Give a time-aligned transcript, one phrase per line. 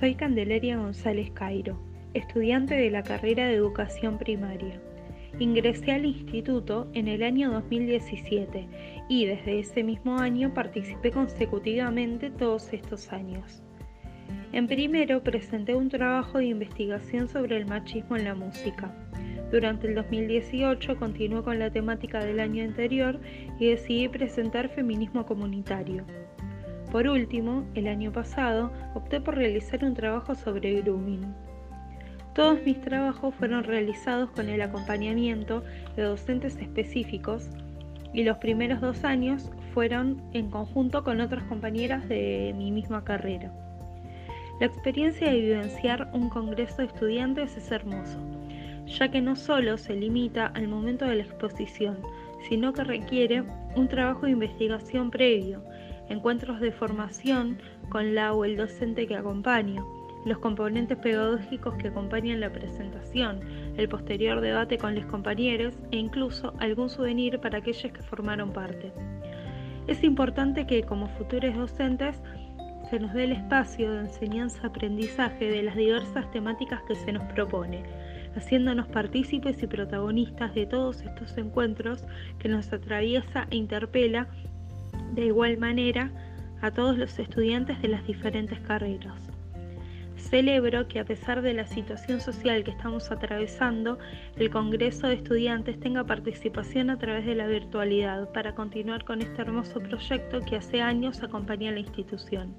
[0.00, 1.78] Soy Candelaria González Cairo,
[2.14, 4.80] estudiante de la carrera de Educación Primaria.
[5.38, 8.66] Ingresé al instituto en el año 2017
[9.10, 13.62] y desde ese mismo año participé consecutivamente todos estos años.
[14.52, 18.96] En primero presenté un trabajo de investigación sobre el machismo en la música.
[19.52, 23.20] Durante el 2018 continué con la temática del año anterior
[23.58, 26.06] y decidí presentar feminismo comunitario.
[26.90, 31.34] Por último, el año pasado opté por realizar un trabajo sobre grooming.
[32.34, 35.62] Todos mis trabajos fueron realizados con el acompañamiento
[35.96, 37.48] de docentes específicos
[38.12, 43.52] y los primeros dos años fueron en conjunto con otras compañeras de mi misma carrera.
[44.58, 48.18] La experiencia de vivenciar un congreso de estudiantes es hermoso,
[48.86, 51.98] ya que no solo se limita al momento de la exposición,
[52.48, 53.44] sino que requiere
[53.76, 55.62] un trabajo de investigación previo,
[56.10, 59.82] encuentros de formación con la o el docente que acompaña,
[60.26, 63.40] los componentes pedagógicos que acompañan la presentación,
[63.78, 68.92] el posterior debate con los compañeros e incluso algún souvenir para aquellos que formaron parte.
[69.86, 72.20] Es importante que como futuros docentes
[72.90, 77.84] se nos dé el espacio de enseñanza-aprendizaje de las diversas temáticas que se nos propone,
[78.36, 82.04] haciéndonos partícipes y protagonistas de todos estos encuentros
[82.38, 84.28] que nos atraviesa e interpela
[85.12, 86.10] de igual manera
[86.60, 89.30] a todos los estudiantes de las diferentes carreras.
[90.16, 93.98] Celebro que a pesar de la situación social que estamos atravesando,
[94.36, 99.40] el Congreso de Estudiantes tenga participación a través de la virtualidad para continuar con este
[99.42, 102.54] hermoso proyecto que hace años acompaña a la institución.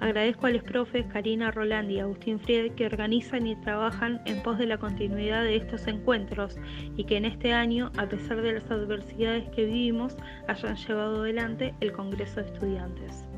[0.00, 4.58] Agradezco a los profes Karina Roland y Agustín Fried que organizan y trabajan en pos
[4.58, 6.56] de la continuidad de estos encuentros
[6.96, 10.16] y que en este año, a pesar de las adversidades que vivimos,
[10.48, 13.29] hayan llevado adelante el Congreso de Estudiantes.